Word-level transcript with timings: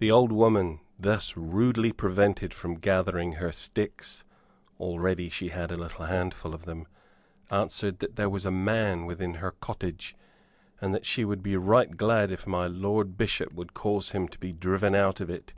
The 0.00 0.10
old 0.10 0.32
woman, 0.32 0.80
thus 0.98 1.34
rudely 1.34 1.90
prevented 1.90 2.52
from 2.52 2.74
gathering 2.74 3.32
her 3.36 3.52
sticks 3.52 4.22
already 4.78 5.30
she 5.30 5.48
had 5.48 5.70
a 5.72 5.78
little 5.78 6.04
handful 6.04 6.52
of 6.52 6.66
them 6.66 6.86
answered 7.50 8.00
that 8.00 8.16
there 8.16 8.28
was 8.28 8.44
a 8.44 8.50
man 8.50 9.06
within 9.06 9.36
her 9.36 9.52
cottage; 9.52 10.14
and 10.78 10.94
that 10.94 11.06
she 11.06 11.24
would 11.24 11.42
be 11.42 11.56
right 11.56 11.96
glad 11.96 12.30
if 12.30 12.46
my 12.46 12.66
lord 12.66 13.16
Bishop 13.16 13.54
would 13.54 13.72
cause 13.72 14.10
him 14.10 14.28
to 14.28 14.38
be 14.38 14.52
driven 14.52 14.94
out 14.94 15.22
of 15.22 15.30
it. 15.30 15.54